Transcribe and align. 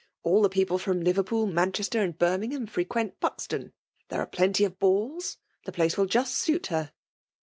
All 0.23 0.41
the 0.41 0.49
people 0.49 0.77
&om 0.87 1.01
LiyerpooL 1.03 1.51
Manchester, 1.53 2.01
and 2.01 2.17
Birmiughain, 2.17 2.67
frequent 2.67 3.19
Buz» 3.19 3.45
ton: 3.49 3.71
there 4.09 4.19
are 4.19 4.25
plenty 4.25 4.63
of 4.63 4.79
balls 4.79 5.37
^the 5.67 5.73
place 5.73 5.93
vitt 5.93 6.07
jiist 6.07 6.29
suit 6.31 6.65
her.' 6.73 6.91